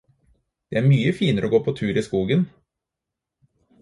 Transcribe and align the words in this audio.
Det 0.69 0.77
er 0.79 0.87
mye 0.93 1.11
finere 1.19 1.49
å 1.49 1.53
gå 1.55 1.59
på 1.67 1.73
tur 1.81 1.99
i 2.03 2.07
skogen. 2.07 2.49